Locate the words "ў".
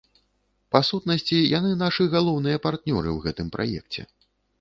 3.13-3.17